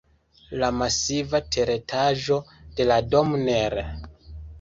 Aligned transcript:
La 0.61 0.69
masiva 0.77 1.41
teretaĝo 1.55 2.37
de 2.79 2.87
la 2.93 2.97
domo 3.13 3.43
nr. 3.43 3.77